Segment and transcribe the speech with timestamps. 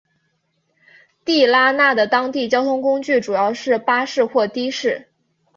[1.23, 5.07] 地拉那的当地交通工具主要是巴士或的士。